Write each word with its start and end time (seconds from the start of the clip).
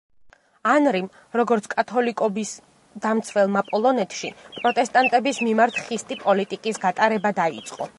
ანრიმ 0.69 1.09
როგორც 1.39 1.67
კათოლიკობის 1.73 2.55
დამცველმა 3.05 3.65
პოლონეთში 3.71 4.35
პროტესტანტების 4.59 5.45
მიმართ 5.51 5.83
ხისტი 5.89 6.23
პოლიტიკის 6.29 6.87
გატარება 6.89 7.39
დაიწყო. 7.43 7.89